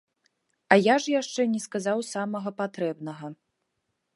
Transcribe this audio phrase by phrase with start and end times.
[0.75, 3.31] А я ж яшчэ не сказаў самага патрэбнага.